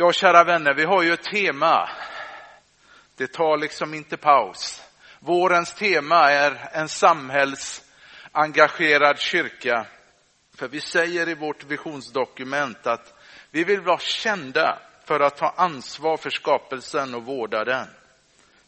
[0.00, 1.88] Ja, kära vänner, vi har ju ett tema.
[3.16, 4.82] Det tar liksom inte paus.
[5.20, 9.86] Vårens tema är en samhällsengagerad kyrka.
[10.56, 13.14] För vi säger i vårt visionsdokument att
[13.50, 17.86] vi vill vara kända för att ta ansvar för skapelsen och vårda den.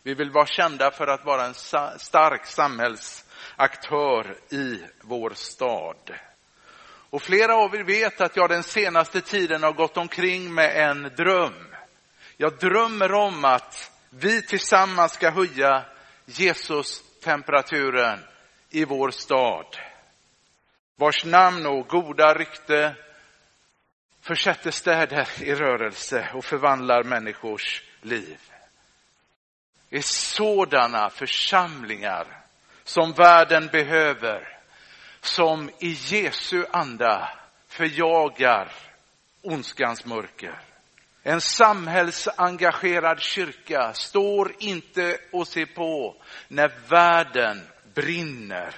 [0.03, 1.55] Vi vill vara kända för att vara en
[1.99, 6.13] stark samhällsaktör i vår stad.
[7.11, 11.03] Och flera av er vet att jag den senaste tiden har gått omkring med en
[11.17, 11.75] dröm.
[12.37, 15.85] Jag drömmer om att vi tillsammans ska höja
[16.27, 18.19] Jesus-temperaturen
[18.71, 19.77] i vår stad.
[20.97, 22.95] Vars namn och goda rykte
[24.21, 28.39] försätter städer i rörelse och förvandlar människors liv.
[29.89, 32.27] Det är sådana församlingar
[32.85, 34.60] som världen behöver
[35.21, 37.29] som i Jesu anda
[37.69, 38.73] förjagar
[39.43, 40.61] ondskans mörker.
[41.23, 46.17] En samhällsengagerad kyrka står inte och ser på
[46.49, 47.61] när världen
[47.95, 48.75] brinner.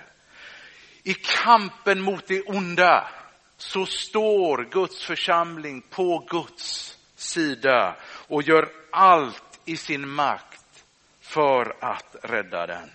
[1.03, 3.09] I kampen mot det onda
[3.56, 7.97] så står Guds församling på Guds sida
[8.29, 10.84] och gör allt i sin makt
[11.21, 12.91] för att rädda den.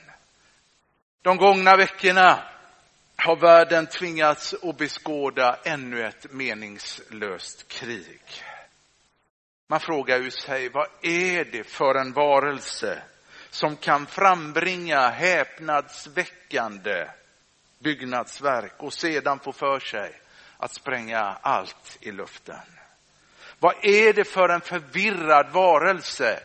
[1.22, 2.44] De gångna veckorna
[3.18, 8.22] har världen tvingats att beskåda ännu ett meningslöst krig.
[9.68, 13.02] Man frågar ju sig, vad är det för en varelse
[13.50, 17.08] som kan frambringa häpnadsväckande
[17.80, 20.12] byggnadsverk och sedan få för sig
[20.58, 22.56] att spränga allt i luften?
[23.60, 26.40] Vad är det för en förvirrad varelse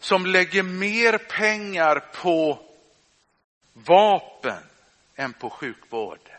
[0.00, 2.58] som lägger mer pengar på
[3.72, 4.62] vapen
[5.18, 6.30] än på sjukvård.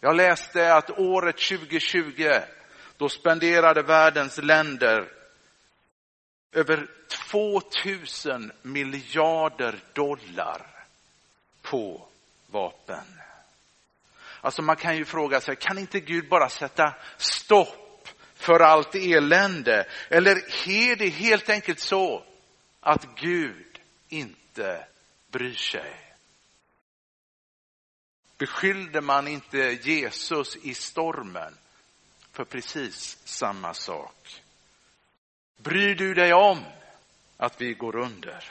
[0.00, 2.30] Jag läste att året 2020,
[2.96, 5.08] då spenderade världens länder
[6.52, 6.86] över
[7.30, 10.66] 2000 miljarder dollar
[11.62, 12.08] på
[12.46, 13.04] vapen.
[14.40, 19.86] Alltså man kan ju fråga sig, kan inte Gud bara sätta stopp för allt elände?
[20.08, 20.36] Eller
[20.68, 22.24] är det helt enkelt så
[22.80, 24.86] att Gud inte
[25.30, 26.03] bryr sig?
[28.38, 31.54] Beskyllde man inte Jesus i stormen
[32.32, 34.42] för precis samma sak?
[35.56, 36.58] Bryr du dig om
[37.36, 38.44] att vi går under?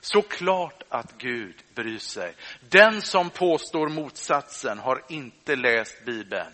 [0.00, 2.34] Såklart att Gud bryr sig.
[2.68, 6.52] Den som påstår motsatsen har inte läst Bibeln.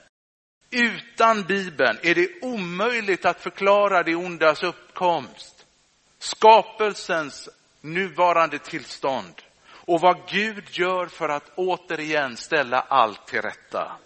[0.71, 5.67] Utan Bibeln är det omöjligt att förklara det ondas uppkomst,
[6.19, 7.49] skapelsens
[7.81, 9.43] nuvarande tillstånd
[9.87, 13.97] och vad Gud gör för att återigen ställa allt till rätta.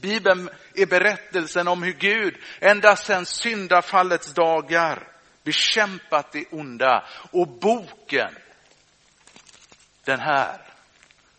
[0.00, 5.02] Bibeln är berättelsen om hur Gud ända sedan syndafallets dagar
[5.42, 7.08] bekämpat det onda.
[7.30, 8.34] Och boken,
[10.04, 10.60] den här,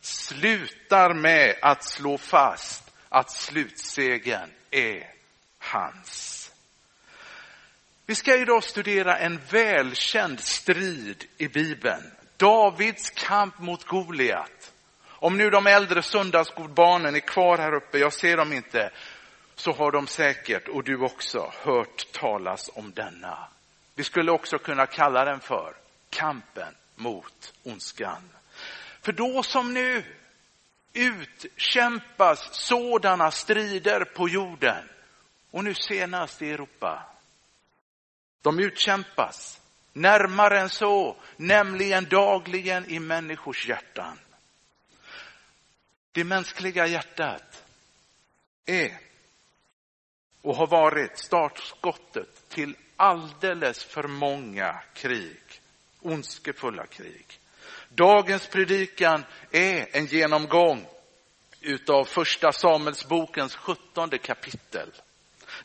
[0.01, 5.13] slutar med att slå fast att slutsegen är
[5.59, 6.51] hans.
[8.05, 14.73] Vi ska idag studera en välkänd strid i Bibeln Davids kamp mot Goliat.
[15.07, 18.91] Om nu de äldre söndagsskolbarnen är kvar här uppe, jag ser dem inte,
[19.55, 23.47] så har de säkert, och du också, hört talas om denna.
[23.95, 25.73] Vi skulle också kunna kalla den för
[26.09, 28.29] kampen mot ondskan.
[29.01, 30.03] För då som nu
[30.93, 34.89] utkämpas sådana strider på jorden
[35.51, 37.03] och nu senast i Europa.
[38.41, 39.59] De utkämpas
[39.93, 44.19] Närmare än så, nämligen dagligen i människors hjärtan.
[46.11, 47.63] Det mänskliga hjärtat
[48.65, 48.99] är
[50.41, 55.41] och har varit startskottet till alldeles för många krig,
[56.01, 57.39] ondskefulla krig.
[57.89, 60.85] Dagens predikan är en genomgång
[61.61, 64.91] utav första Samuelsbokens sjuttonde kapitel.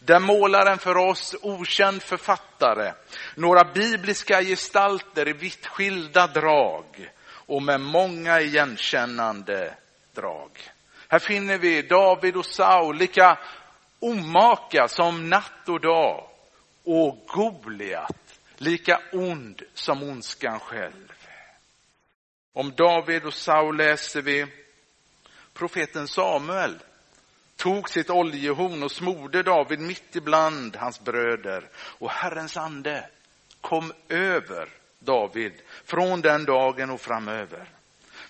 [0.04, 2.92] Där målar en för oss okänd författare
[3.34, 7.10] några bibliska gestalter i vitt skilda drag
[7.46, 9.74] och med många igenkännande
[10.14, 10.50] drag.
[11.08, 13.38] Här finner vi David och Saul lika
[14.00, 16.28] omaka som natt och dag
[16.84, 21.12] och Goliat lika ond som ondskan själv.
[22.52, 24.46] Om David och Saul läser vi
[25.54, 26.78] profeten Samuel
[27.64, 31.68] tog sitt oljehorn och smorde David mitt ibland hans bröder.
[31.76, 33.08] Och Herrens ande
[33.60, 34.68] kom över
[34.98, 35.52] David
[35.84, 37.68] från den dagen och framöver.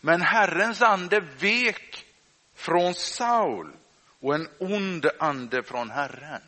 [0.00, 2.06] Men Herrens ande vek
[2.54, 3.72] från Saul
[4.20, 6.42] och en ond ande från Herren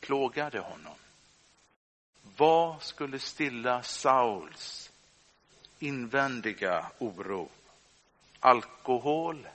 [0.00, 0.96] plågade honom.
[2.36, 4.90] Vad skulle stilla Sauls
[5.78, 7.48] invändiga oro?
[8.40, 9.48] Alkohol,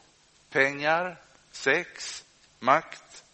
[0.49, 1.17] pengar,
[1.51, 2.22] sex,
[2.63, 3.25] makt.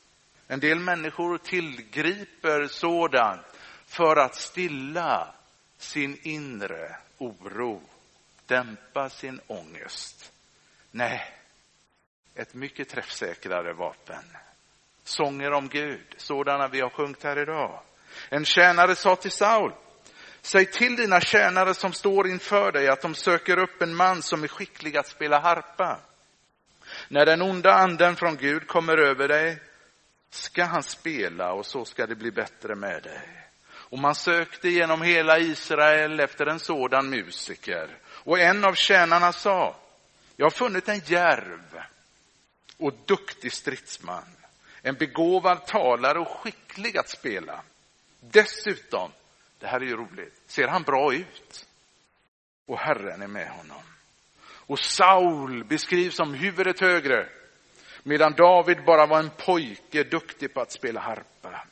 [0.48, 3.46] En del människor tillgriper sådant
[3.86, 5.36] för att stilla
[5.78, 7.81] sin inre oro,
[8.46, 10.31] dämpa sin ångest.
[10.92, 11.36] Nej,
[12.36, 14.24] ett mycket träffsäkrare vapen.
[15.04, 17.82] Sånger om Gud, sådana vi har sjungit här idag.
[18.30, 19.74] En tjänare sa till Saul,
[20.42, 24.44] säg till dina tjänare som står inför dig att de söker upp en man som
[24.44, 26.00] är skicklig att spela harpa.
[27.12, 29.60] När den onda anden från Gud kommer över dig
[30.30, 33.30] ska han spela och så ska det bli bättre med dig.
[33.72, 37.98] Och man sökte genom hela Israel efter en sådan musiker.
[38.08, 39.76] Och en av tjänarna sa,
[40.36, 41.82] jag har funnit en järv
[42.78, 44.36] och duktig stridsman,
[44.82, 47.62] en begåvad talare och skicklig att spela.
[48.20, 49.12] Dessutom,
[49.60, 51.66] det här är ju roligt, ser han bra ut.
[52.66, 53.84] Och Herren är med honom.
[54.69, 57.30] Och Saul beskrivs som huvudet högre,
[58.04, 61.63] medan David bara var en pojke duktig på att spela harpa.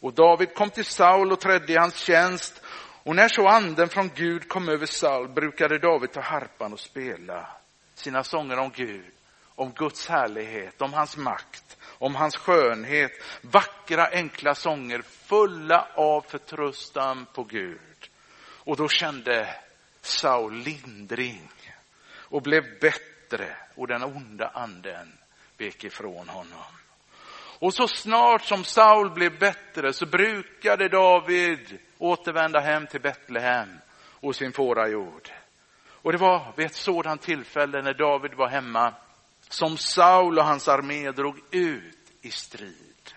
[0.00, 2.62] Och David kom till Saul och trädde i hans tjänst.
[3.02, 7.48] Och när så anden från Gud kom över Saul brukade David ta harpan och spela
[7.94, 9.12] sina sånger om Gud,
[9.54, 13.12] om Guds härlighet, om hans makt, om hans skönhet.
[13.40, 18.08] Vackra enkla sånger fulla av förtröstan på Gud.
[18.40, 19.54] Och då kände
[20.02, 21.50] Saul lindring
[22.28, 25.12] och blev bättre och den onda anden
[25.58, 26.64] vek ifrån honom.
[27.58, 33.78] Och så snart som Saul blev bättre så brukade David återvända hem till Betlehem
[34.20, 35.30] och sin fårajord.
[35.88, 38.94] Och det var vid ett sådant tillfälle när David var hemma
[39.48, 43.12] som Saul och hans armé drog ut i strid.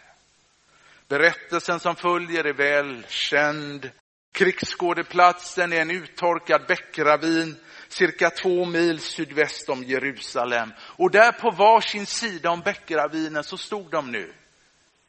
[1.08, 3.92] Berättelsen som följer är väl känd.
[4.40, 7.56] Krigsskådeplatsen är en uttorkad bäckravin
[7.88, 10.74] cirka två mil sydväst om Jerusalem.
[10.80, 14.34] Och där på varsin sida om bäckravinen så stod de nu.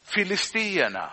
[0.05, 1.11] Filisteerna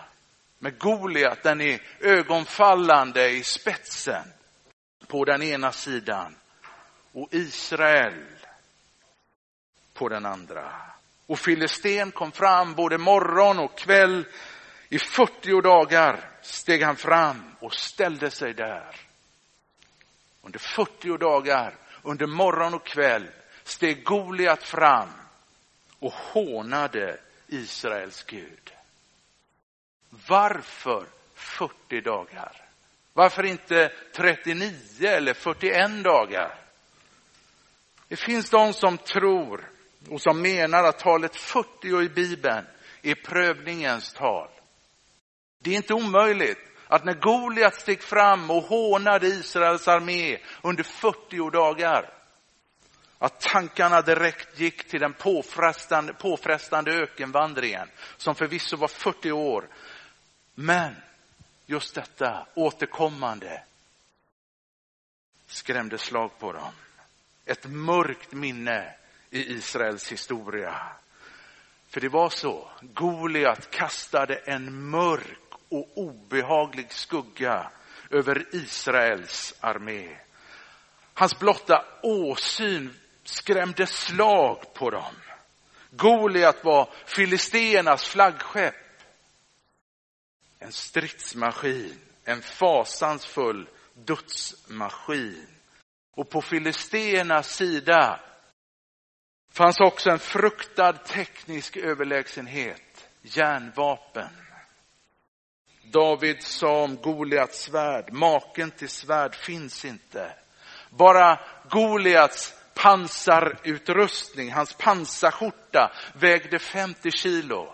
[0.58, 4.24] med Goliat, den är ögonfallande i spetsen
[5.06, 6.36] på den ena sidan
[7.12, 8.24] och Israel
[9.94, 10.72] på den andra.
[11.26, 14.26] Och Filisten kom fram både morgon och kväll.
[14.88, 18.96] I 40 dagar steg han fram och ställde sig där.
[20.42, 23.28] Under 40 dagar, under morgon och kväll,
[23.64, 25.08] steg Goliat fram
[25.98, 28.72] och hånade Israels Gud.
[30.26, 32.52] Varför 40 dagar?
[33.12, 36.58] Varför inte 39 eller 41 dagar?
[38.08, 39.70] Det finns de som tror
[40.10, 42.66] och som menar att talet 40 i Bibeln
[43.02, 44.48] är prövningens tal.
[45.58, 46.58] Det är inte omöjligt
[46.88, 52.10] att när Goliat steg fram och hånade Israels armé under 40 dagar,
[53.18, 59.68] att tankarna direkt gick till den påfrestande, påfrestande ökenvandringen, som förvisso var 40 år.
[60.54, 60.96] Men
[61.66, 63.62] just detta återkommande
[65.46, 66.72] skrämde slag på dem.
[67.44, 68.94] Ett mörkt minne
[69.30, 70.82] i Israels historia.
[71.88, 77.70] För det var så, Goliat kastade en mörk och obehaglig skugga
[78.10, 80.16] över Israels armé.
[81.14, 82.94] Hans blotta åsyn
[83.24, 85.14] skrämde slag på dem.
[85.90, 88.74] Goliat var filisteernas flaggskepp.
[90.58, 95.46] En stridsmaskin, en fasansfull dödsmaskin.
[96.14, 98.20] Och på filisteernas sida
[99.52, 104.47] fanns också en fruktad teknisk överlägsenhet, järnvapen.
[105.90, 110.32] David sa om Goliats svärd, maken till svärd finns inte.
[110.90, 111.38] Bara
[111.70, 117.72] Goliats pansarutrustning, hans pansarskjorta vägde 50 kilo.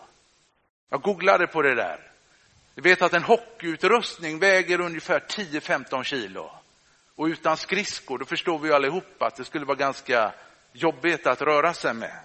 [0.91, 2.01] Jag googlade på det där.
[2.75, 6.51] Du vet att en hockeyutrustning väger ungefär 10-15 kilo.
[7.17, 10.33] Och utan skridskor, då förstår vi allihopa att det skulle vara ganska
[10.73, 12.19] jobbigt att röra sig med.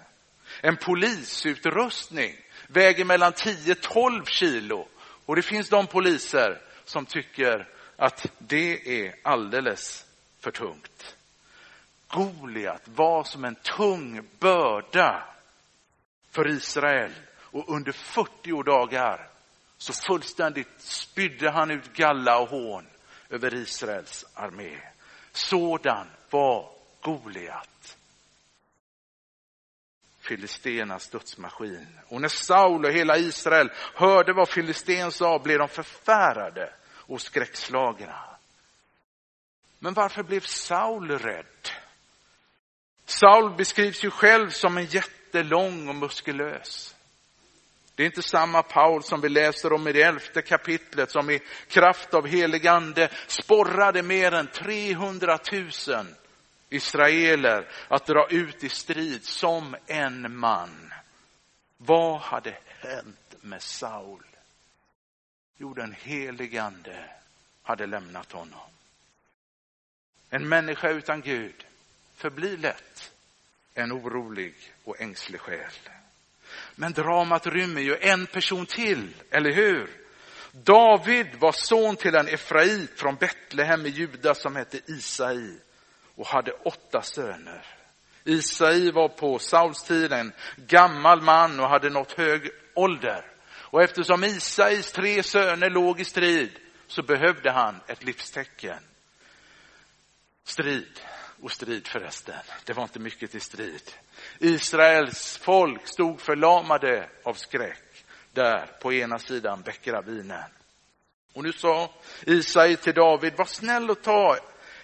[0.60, 4.88] En polisutrustning väger mellan 10-12 kilo
[5.30, 10.06] och det finns de poliser som tycker att det är alldeles
[10.40, 11.16] för tungt.
[12.08, 15.24] Goliat var som en tung börda
[16.30, 19.28] för Israel och under 40 dagar
[19.78, 22.86] så fullständigt spydde han ut galla och hån
[23.28, 24.78] över Israels armé.
[25.32, 26.70] Sådan var
[27.00, 27.96] Goliat
[30.30, 31.86] filistenas dödsmaskin.
[32.08, 38.24] Och när Saul och hela Israel hörde vad filisten sa blev de förfärade och skräckslagna.
[39.78, 41.68] Men varför blev Saul rädd?
[43.04, 46.94] Saul beskrivs ju själv som en jättelång och muskulös.
[47.94, 51.40] Det är inte samma Paul som vi läser om i det elfte kapitlet som i
[51.68, 55.70] kraft av helig ande sporrade mer än 300 000
[56.70, 60.92] israeler att dra ut i strid som en man.
[61.76, 64.24] Vad hade hänt med Saul?
[65.56, 67.04] Jo, den helige ande
[67.62, 68.70] hade lämnat honom.
[70.30, 71.64] En människa utan Gud
[72.16, 73.12] förblir lätt
[73.74, 75.72] en orolig och ängslig själ.
[76.74, 79.90] Men dramat rymmer ju en person till, eller hur?
[80.52, 85.58] David var son till en Efrait från Betlehem i Juda som hette Isai
[86.20, 87.66] och hade åtta söner.
[88.24, 93.24] Isai var på Sauls tid en gammal man och hade nått hög ålder.
[93.50, 96.50] Och eftersom Isais tre söner låg i strid
[96.86, 98.78] så behövde han ett livstecken.
[100.44, 101.00] Strid
[101.42, 102.40] och strid förresten.
[102.64, 103.90] Det var inte mycket till strid.
[104.38, 110.50] Israels folk stod förlamade av skräck där på ena sidan bäckravinen.
[111.32, 111.90] Och nu sa
[112.26, 114.36] Isai till David, var snäll och ta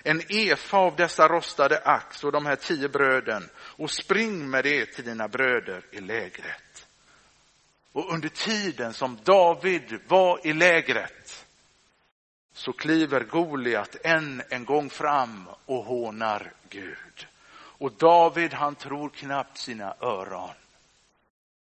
[0.07, 4.87] en efa av dessa rostade ax och de här tio bröden och spring med det
[4.87, 6.87] till dina bröder i lägret.
[7.93, 11.47] Och under tiden som David var i lägret
[12.53, 17.27] så kliver Goliat än en gång fram och hånar Gud.
[17.57, 20.55] Och David han tror knappt sina öron.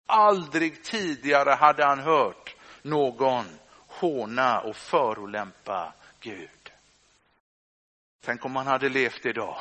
[0.06, 3.44] Aldrig tidigare hade han hört någon
[3.86, 6.61] håna och förolämpa Gud.
[8.24, 9.56] Tänk om man hade levt idag.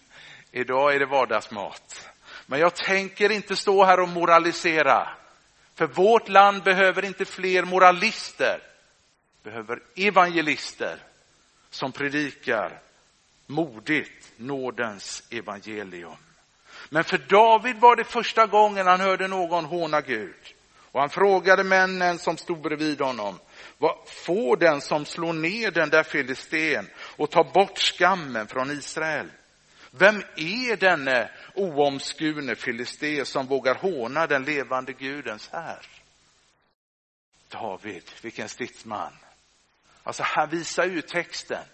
[0.52, 2.08] Idag är det vardagsmat.
[2.46, 5.08] Men jag tänker inte stå här och moralisera.
[5.74, 8.60] För vårt land behöver inte fler moralister.
[9.42, 10.98] Behöver evangelister
[11.70, 12.80] som predikar
[13.46, 16.16] modigt nådens evangelium.
[16.88, 20.54] Men för David var det första gången han hörde någon håna Gud.
[20.96, 23.38] Och han frågade männen som stod bredvid honom,
[23.78, 29.30] vad får den som slår ner den där filisten och ta bort skammen från Israel?
[29.90, 35.86] Vem är denne oomskurne filisté som vågar håna den levande Gudens här?
[37.48, 39.12] David, vilken stridsman.
[40.02, 41.64] Alltså här visar ju texten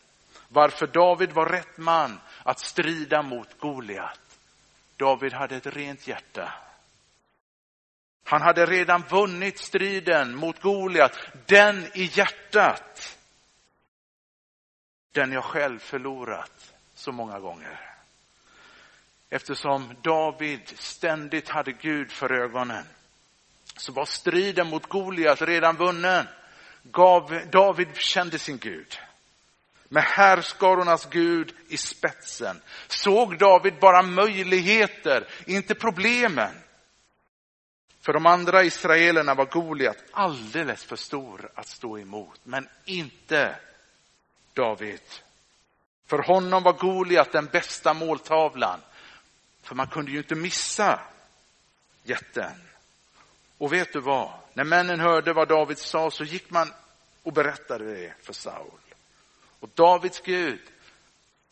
[0.49, 4.21] varför David var rätt man att strida mot Goliat.
[4.97, 6.55] David hade ett rent hjärta.
[8.25, 13.19] Han hade redan vunnit striden mot Goliat, den i hjärtat.
[15.13, 17.81] Den jag själv förlorat så många gånger.
[19.31, 22.85] Eftersom David ständigt hade Gud för ögonen
[23.77, 26.27] så var striden mot Goliat redan vunnen.
[27.51, 28.99] David kände sin Gud
[29.93, 36.55] med härskarornas Gud i spetsen, såg David bara möjligheter, inte problemen.
[38.01, 43.57] För de andra israelerna var Goliat alldeles för stor att stå emot, men inte
[44.55, 45.01] David.
[46.07, 48.81] För honom var Goliat den bästa måltavlan,
[49.63, 51.01] för man kunde ju inte missa
[52.03, 52.69] jätten.
[53.59, 54.33] Och vet du vad?
[54.53, 56.73] När männen hörde vad David sa så gick man
[57.23, 58.81] och berättade det för Saul.
[59.61, 60.61] Och Davids Gud,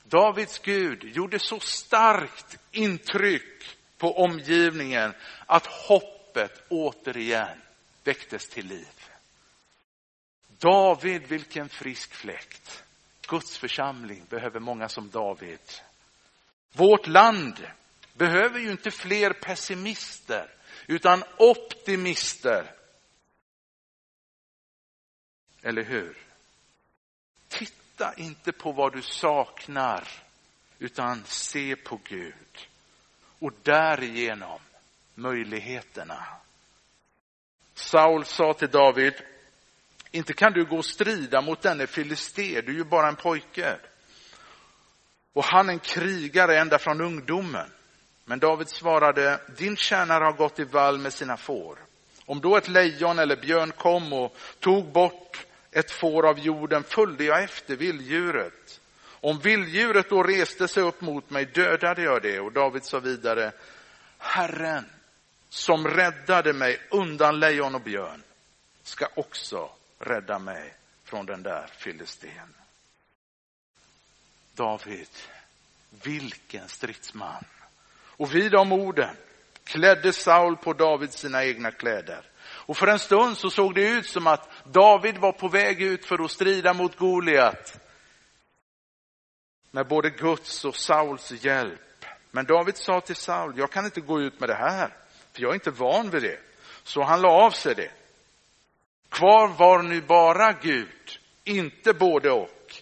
[0.04, 5.14] Davids Gud gjorde så starkt intryck på omgivningen
[5.46, 7.58] att hoppet återigen
[8.04, 9.10] väcktes till liv.
[10.58, 12.84] David, vilken frisk fläkt.
[13.30, 15.60] Guds församling behöver många som David.
[16.72, 17.66] Vårt land
[18.12, 20.50] behöver ju inte fler pessimister,
[20.86, 22.74] utan optimister.
[25.62, 26.16] Eller hur?
[27.48, 30.08] Titta inte på vad du saknar,
[30.78, 32.68] utan se på Gud.
[33.38, 34.60] Och därigenom
[35.14, 36.26] möjligheterna.
[37.74, 39.14] Saul sa till David,
[40.10, 43.76] inte kan du gå och strida mot denne filisté, du är ju bara en pojke.
[45.32, 47.70] Och han en krigare ända från ungdomen.
[48.24, 51.78] Men David svarade, din tjänare har gått i vall med sina får.
[52.26, 57.24] Om då ett lejon eller björn kom och tog bort ett får av jorden följde
[57.24, 58.80] jag efter vilddjuret.
[59.20, 62.40] Om vilddjuret då reste sig upp mot mig dödade jag det.
[62.40, 63.52] Och David sa vidare,
[64.18, 64.84] Herren
[65.48, 68.22] som räddade mig undan lejon och björn
[68.82, 69.70] ska också
[70.00, 72.54] rädda mig från den där filisten.
[74.54, 75.08] David,
[76.02, 77.44] vilken stridsman.
[77.92, 79.16] Och vid de orden
[79.64, 84.06] klädde Saul på David sina egna kläder Och för en stund så såg det ut
[84.06, 87.80] som att David var på väg ut för att strida mot Goliat.
[89.70, 92.04] Med både Guds och Sauls hjälp.
[92.30, 94.96] Men David sa till Saul, jag kan inte gå ut med det här,
[95.32, 96.40] för jag är inte van vid det.
[96.82, 97.90] Så han la av sig det.
[99.10, 102.74] Kvar var nu bara Gud, inte både och.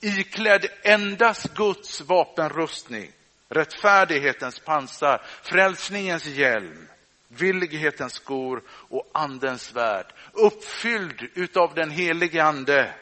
[0.00, 3.12] Iklädd endast Guds vapenrustning,
[3.48, 6.88] rättfärdighetens pansar, frälsningens hjälm,
[7.28, 10.06] villighetens skor och andens svärd.
[10.32, 12.94] Uppfylld utav den helige ande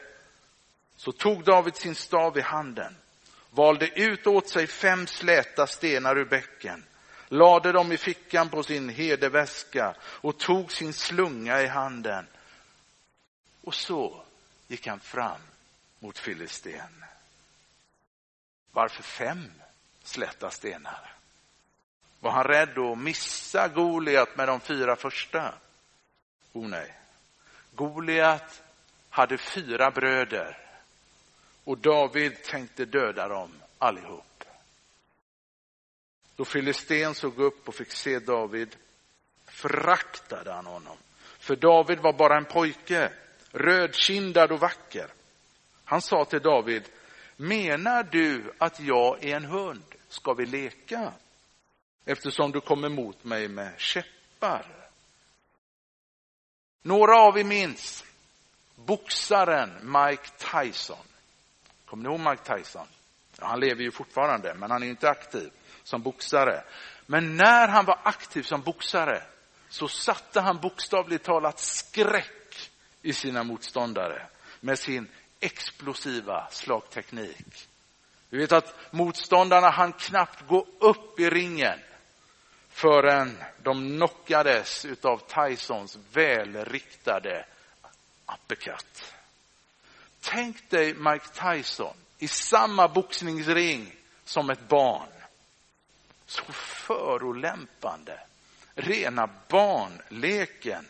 [0.95, 2.95] så tog David sin stav i handen,
[3.51, 6.83] valde ut åt sig fem släta stenar ur bäcken,
[7.27, 12.27] lade dem i fickan på sin hedeväska och tog sin slunga i handen.
[13.69, 14.21] Och så
[14.67, 15.41] gick han fram
[15.99, 17.05] mot Filisten.
[18.71, 19.51] Varför fem
[20.03, 21.13] släta stenar?
[22.19, 25.53] Var han rädd att missa Goliat med de fyra första?
[26.53, 26.95] O oh, nej.
[27.75, 28.61] Goliat
[29.09, 30.57] hade fyra bröder
[31.63, 34.43] och David tänkte döda dem allihop.
[36.35, 38.75] Då Filisten såg upp och fick se David
[39.45, 40.97] föraktade han honom.
[41.39, 43.11] För David var bara en pojke,
[43.51, 45.07] rödkindad och vacker.
[45.85, 46.89] Han sa till David,
[47.37, 49.83] menar du att jag är en hund?
[50.09, 51.13] Ska vi leka?
[52.05, 54.65] Eftersom du kommer mot mig med käppar.
[56.81, 58.05] Några av er minns
[58.75, 61.05] boxaren Mike Tyson.
[61.85, 62.87] Kommer ni ihåg Mike Tyson?
[63.39, 65.51] Ja, han lever ju fortfarande, men han är inte aktiv
[65.83, 66.63] som boxare.
[67.05, 69.23] Men när han var aktiv som boxare
[69.69, 72.38] så satte han bokstavligt talat skräck
[73.01, 74.25] i sina motståndare
[74.59, 75.07] med sin
[75.39, 77.67] explosiva slagteknik.
[78.29, 81.79] Vi vet att motståndarna hann knappt gå upp i ringen
[82.69, 87.45] förrän de knockades av Tysons välriktade
[88.33, 89.13] uppercut.
[90.21, 95.09] Tänk dig Mike Tyson i samma boxningsring som ett barn.
[96.25, 98.19] Så förolämpande.
[98.75, 100.85] Rena barnleken.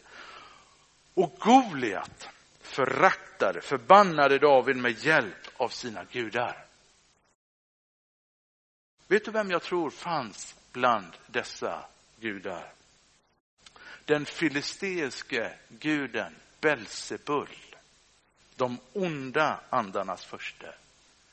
[1.19, 2.29] Och Goliat
[2.61, 6.65] föraktade, förbannade David med hjälp av sina gudar.
[9.07, 11.85] Vet du vem jag tror fanns bland dessa
[12.19, 12.71] gudar?
[14.05, 17.75] Den filisteiske guden Belzebul.
[18.55, 20.73] De onda andarnas förste.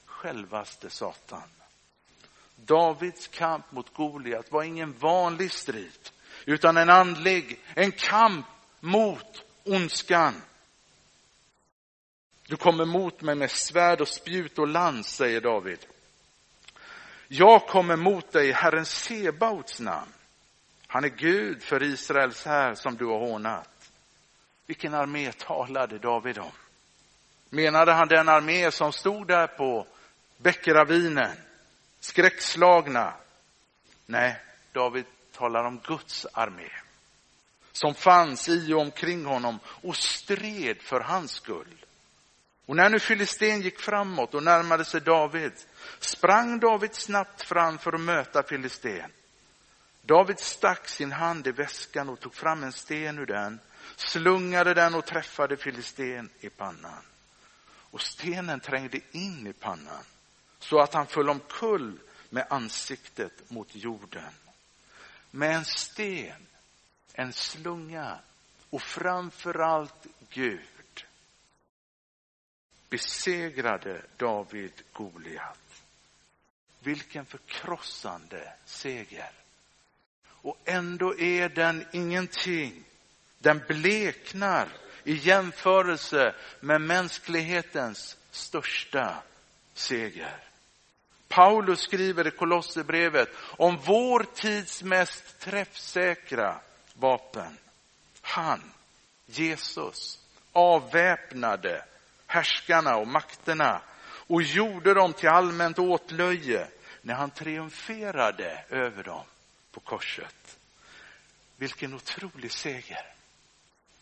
[0.05, 1.49] Självaste Satan.
[2.57, 6.11] Davids kamp mot Goliat var ingen vanlig strid,
[6.45, 8.47] utan en andlig, en kamp
[8.81, 10.43] mot ondskan.
[12.47, 15.87] Du kommer mot mig med svärd och spjut och lans, säger David.
[17.29, 20.13] Jag kommer mot dig i Herren Sebaots namn.
[20.87, 23.91] Han är Gud för Israels här som du har hånat.
[24.67, 26.51] Vilken armé talade David om?
[27.51, 29.87] Menade han den armé som stod där på
[30.37, 31.37] Bäckravinen,
[32.01, 33.15] skräckslagna?
[34.07, 34.37] Nej,
[34.73, 36.71] David talar om Guds armé
[37.77, 41.85] som fanns i och omkring honom och stred för hans skull.
[42.67, 45.53] Och när nu Filisten gick framåt och närmade sig David
[46.01, 49.11] sprang David snabbt fram för att möta Filisten.
[50.03, 53.61] David stack sin hand i väskan och tog fram en sten ur den,
[53.97, 57.03] slungade den och träffade Filisten i pannan.
[57.91, 60.05] Och stenen trängde in i pannan
[60.59, 61.99] så att han föll omkull
[62.31, 64.33] med ansiktet mot jorden.
[65.31, 66.47] Med en sten,
[67.17, 68.19] en slunga
[68.71, 71.05] och framför allt Gud
[72.89, 75.83] besegrade David Goliat.
[76.81, 79.31] Vilken förkrossande seger.
[80.27, 82.85] Och ändå är den ingenting.
[83.39, 84.69] Den bleknar
[85.05, 89.23] i jämförelse med mänsklighetens största
[89.75, 90.37] seger.
[91.29, 96.61] Paulus skriver i Kolosserbrevet om vår tids mest träffsäkra
[96.99, 97.59] vapen.
[98.23, 98.73] Han,
[99.27, 100.21] Jesus,
[100.53, 101.85] avväpnade
[102.27, 103.81] härskarna och makterna
[104.27, 106.69] och gjorde dem till allmänt åtlöje
[107.03, 109.25] när han triumferade över dem
[109.73, 110.59] på korset.
[111.57, 113.13] Vilken otrolig seger.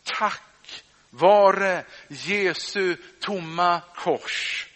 [0.03, 4.67] Tack vare Jesu tomma kors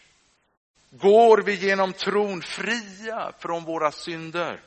[0.89, 4.59] går vi genom tron fria från våra synder.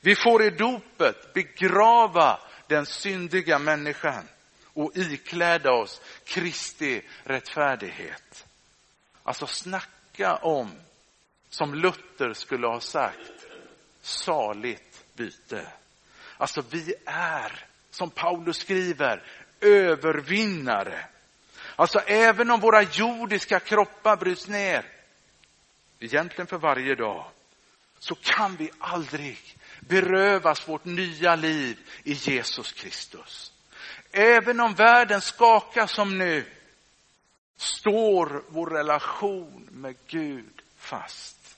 [0.00, 4.28] Vi får i dopet begrava den syndiga människan
[4.74, 8.46] och ikläda oss Kristi rättfärdighet.
[9.22, 10.72] Alltså snacka om,
[11.50, 13.46] som Luther skulle ha sagt,
[14.02, 15.66] saligt byte.
[16.36, 19.22] Alltså vi är, som Paulus skriver,
[19.60, 21.06] övervinnare.
[21.76, 24.84] Alltså även om våra jordiska kroppar bryts ner,
[25.98, 27.30] egentligen för varje dag,
[27.98, 33.52] så kan vi aldrig berövas vårt nya liv i Jesus Kristus.
[34.10, 36.44] Även om världen skakar som nu,
[37.56, 41.56] står vår relation med Gud fast.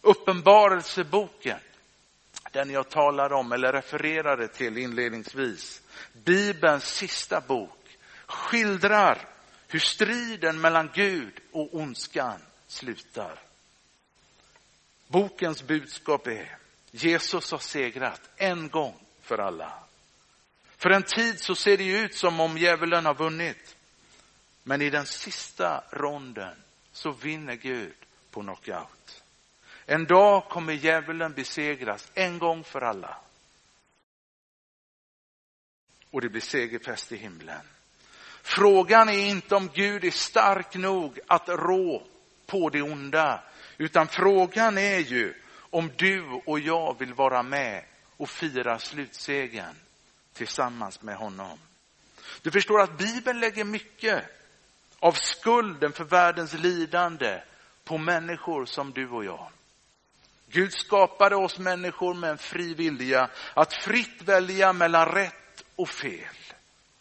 [0.00, 1.58] Uppenbarelseboken,
[2.52, 9.28] den jag talade om eller refererade till inledningsvis, Bibelns sista bok, skildrar
[9.68, 13.38] hur striden mellan Gud och ondskan slutar.
[15.06, 16.58] Bokens budskap är
[16.96, 19.72] Jesus har segrat en gång för alla.
[20.76, 23.76] För en tid så ser det ut som om djävulen har vunnit.
[24.62, 26.56] Men i den sista ronden
[26.92, 27.94] så vinner Gud
[28.30, 29.22] på knockout.
[29.86, 33.16] En dag kommer djävulen besegras en gång för alla.
[36.10, 37.66] Och det blir segerfest i himlen.
[38.42, 42.06] Frågan är inte om Gud är stark nog att rå
[42.46, 43.42] på det onda,
[43.78, 45.34] utan frågan är ju
[45.74, 47.84] om du och jag vill vara med
[48.16, 49.74] och fira slutsegern
[50.32, 51.58] tillsammans med honom.
[52.42, 54.24] Du förstår att Bibeln lägger mycket
[54.98, 57.40] av skulden för världens lidande
[57.84, 59.48] på människor som du och jag.
[60.46, 66.36] Gud skapade oss människor med en fri vilja att fritt välja mellan rätt och fel.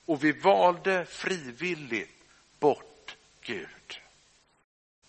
[0.06, 2.24] Och vi valde frivilligt
[2.60, 3.68] bort Gud.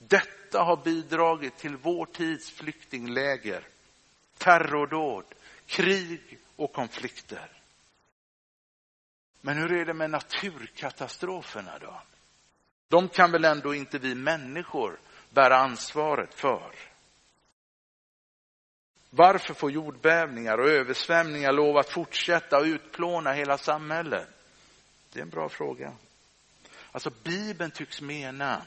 [0.09, 3.69] Detta har bidragit till vår tids flyktingläger,
[4.39, 5.25] terrordåd,
[5.67, 7.51] krig och konflikter.
[9.41, 12.03] Men hur är det med naturkatastroferna då?
[12.89, 14.99] De kan väl ändå inte vi människor
[15.31, 16.75] bära ansvaret för?
[19.11, 24.29] Varför får jordbävningar och översvämningar lov att fortsätta och utplåna hela samhället?
[25.13, 25.93] Det är en bra fråga.
[26.93, 28.63] Alltså Bibeln tycks mena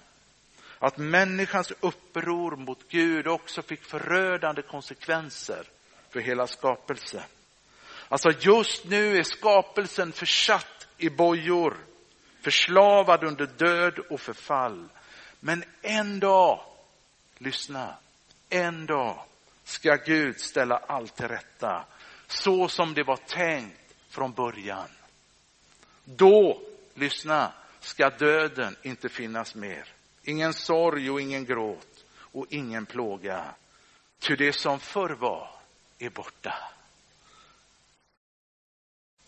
[0.79, 5.67] att människans uppror mot Gud också fick förödande konsekvenser
[6.09, 7.23] för hela skapelsen.
[8.09, 11.77] Alltså just nu är skapelsen försatt i bojor,
[12.41, 14.89] förslavad under död och förfall.
[15.39, 16.61] Men en dag,
[17.37, 17.95] lyssna,
[18.49, 19.23] en dag
[19.63, 21.85] ska Gud ställa allt till rätta
[22.27, 24.89] så som det var tänkt från början.
[26.03, 26.61] Då,
[26.93, 29.96] lyssna, ska döden inte finnas mer.
[30.27, 33.55] Ingen sorg och ingen gråt och ingen plåga.
[34.19, 35.49] Ty det som förr var
[35.99, 36.53] är borta.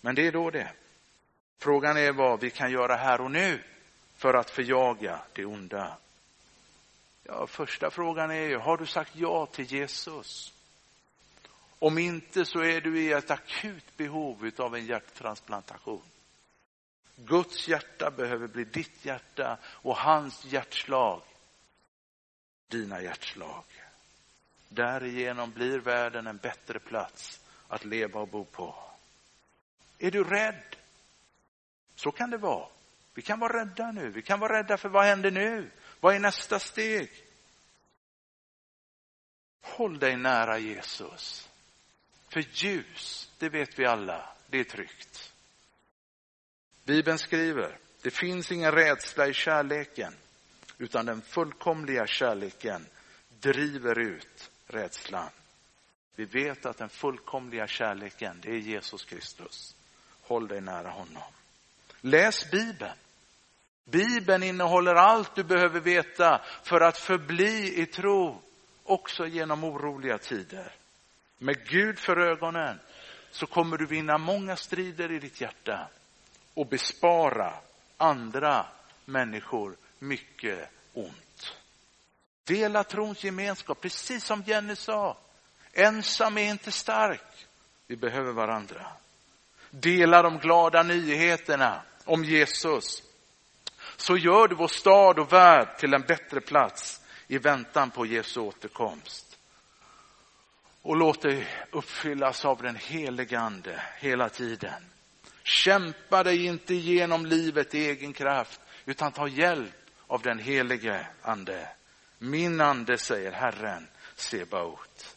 [0.02, 0.72] Men det är då det.
[1.58, 3.64] Frågan är vad vi kan göra här och nu
[4.16, 5.98] för att förjaga det onda.
[7.24, 10.54] Ja, första frågan är ju, har du sagt ja till Jesus?
[11.80, 16.02] Om inte så är du i ett akut behov av en hjärttransplantation.
[17.26, 21.22] Guds hjärta behöver bli ditt hjärta och hans hjärtslag
[22.70, 23.64] dina hjärtslag.
[24.70, 28.76] Därigenom blir världen en bättre plats att leva och bo på.
[29.98, 30.76] Är du rädd?
[31.96, 32.68] Så kan det vara.
[33.14, 34.10] Vi kan vara rädda nu.
[34.10, 35.72] Vi kan vara rädda för vad händer nu?
[36.00, 37.10] Vad är nästa steg?
[39.62, 41.50] Håll dig nära Jesus.
[42.30, 45.29] För ljus, det vet vi alla, det är tryggt.
[46.90, 50.14] Bibeln skriver, det finns ingen rädsla i kärleken,
[50.78, 52.86] utan den fullkomliga kärleken
[53.40, 55.30] driver ut rädslan.
[56.16, 59.76] Vi vet att den fullkomliga kärleken, det är Jesus Kristus.
[60.22, 61.32] Håll dig nära honom.
[62.02, 62.98] Läs Bibeln.
[63.86, 68.42] Bibeln innehåller allt du behöver veta för att förbli i tro
[68.84, 70.76] också genom oroliga tider.
[71.38, 72.80] Med Gud för ögonen
[73.32, 75.90] så kommer du vinna många strider i ditt hjärta
[76.54, 77.54] och bespara
[77.98, 78.66] andra
[79.06, 81.56] människor mycket ont.
[82.44, 85.18] Dela trons gemenskap, precis som Jenny sa.
[85.74, 87.48] Ensam är inte stark.
[87.88, 88.86] Vi behöver varandra.
[89.70, 93.04] Dela de glada nyheterna om Jesus.
[93.98, 98.40] Så gör du vår stad och värld till en bättre plats i väntan på Jesu
[98.40, 99.38] återkomst.
[100.82, 104.86] Och låt dig uppfyllas av den helige Ande hela tiden.
[105.44, 109.76] Kämpa dig inte igenom livet i egen kraft, utan ta hjälp
[110.08, 111.70] av den helige Ande.
[112.18, 115.16] Min ande, säger Herren Sebaot.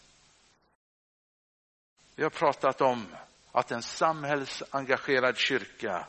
[2.14, 3.06] Vi har pratat om
[3.52, 6.06] att en samhällsengagerad kyrka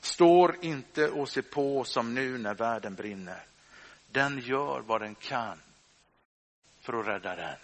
[0.00, 3.42] står inte och ser på som nu när världen brinner.
[4.12, 5.60] Den gör vad den kan
[6.80, 7.58] för att rädda den.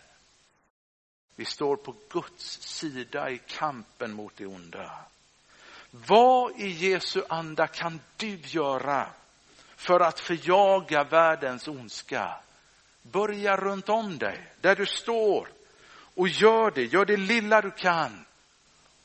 [1.37, 5.05] Vi står på Guds sida i kampen mot det onda.
[6.05, 9.09] Vad i Jesu anda kan du göra
[9.77, 12.37] för att förjaga världens ondska?
[13.03, 15.49] Börja runt om dig, där du står
[16.15, 18.27] och gör det, gör det lilla du kan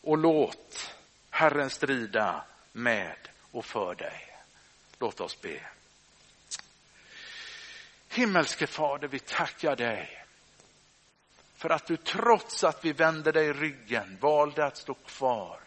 [0.01, 0.93] och låt
[1.29, 3.17] Herren strida med
[3.51, 4.37] och för dig.
[4.99, 5.61] Låt oss be.
[8.09, 10.25] Himmelske Fader, vi tackar dig
[11.55, 15.59] för att du trots att vi vände dig ryggen valde att stå kvar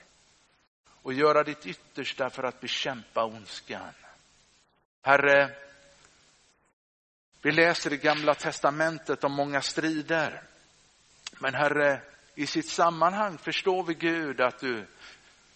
[1.04, 3.92] och göra ditt yttersta för att bekämpa ondskan.
[5.02, 5.50] Herre,
[7.42, 10.42] vi läser i Gamla testamentet om många strider.
[11.38, 12.00] Men Herre,
[12.34, 14.86] i sitt sammanhang förstår vi Gud att du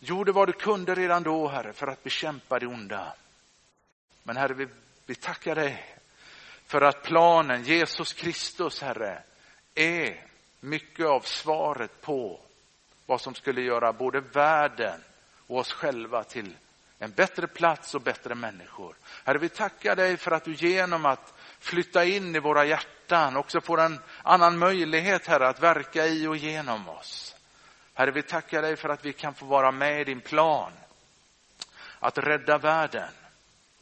[0.00, 3.14] gjorde vad du kunde redan då, Herre, för att bekämpa det onda.
[4.22, 4.68] Men Herre, vi,
[5.06, 5.96] vi tackar dig
[6.66, 9.22] för att planen, Jesus Kristus, Herre,
[9.74, 10.26] är
[10.60, 12.40] mycket av svaret på
[13.06, 15.00] vad som skulle göra både världen
[15.48, 16.56] och oss själva till
[16.98, 18.94] en bättre plats och bättre människor.
[19.24, 23.60] Herre, vi tackar dig för att du genom att flytta in i våra hjärtan också
[23.60, 27.36] får en annan möjlighet, Herre, att verka i och genom oss.
[27.94, 30.72] Herre, vi tackar dig för att vi kan få vara med i din plan
[31.98, 33.10] att rädda världen.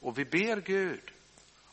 [0.00, 1.10] Och vi ber Gud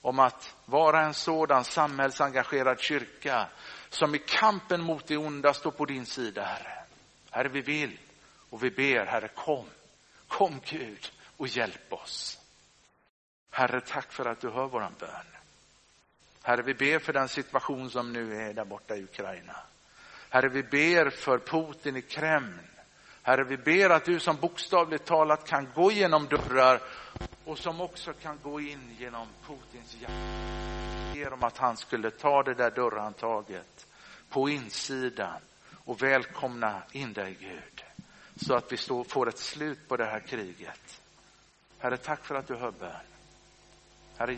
[0.01, 3.47] om att vara en sådan samhällsengagerad kyrka
[3.89, 6.83] som i kampen mot det onda står på din sida, Herre.
[7.31, 7.97] Herre, vi vill
[8.49, 9.65] och vi ber, Herre, kom.
[10.37, 12.39] Kom Gud och hjälp oss.
[13.49, 15.25] Herre, tack för att du hör våran bön.
[16.41, 19.55] Herre, vi ber för den situation som nu är där borta i Ukraina.
[20.29, 22.59] Herre, vi ber för Putin i Kreml.
[23.21, 26.81] Herre, vi ber att du som bokstavligt talat kan gå genom dörrar
[27.45, 31.13] och som också kan gå in genom Putins hjärta.
[31.13, 33.87] ber om att han skulle ta det där dörrhandtaget
[34.29, 35.41] på insidan
[35.85, 37.92] och välkomna in dig, Gud.
[38.35, 41.01] Så att vi får ett slut på det här kriget.
[41.77, 42.91] Herre, tack för att du hör bön.
[44.17, 44.37] Herre,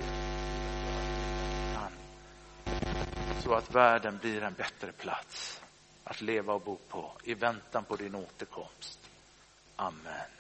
[3.44, 5.62] så att världen blir en bättre plats
[6.04, 9.00] att leva och bo på i väntan på din återkomst.
[9.76, 10.35] Amen.